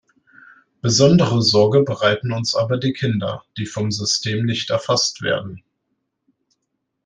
Besondere 0.81 1.43
Sorge 1.43 1.83
bereiten 1.83 2.31
uns 2.33 2.55
aber 2.55 2.77
die 2.77 2.91
Kinder, 2.93 3.43
die 3.57 3.67
vom 3.67 3.91
System 3.91 4.45
nicht 4.47 4.71
erfasst 4.71 5.21
werden. 5.21 5.61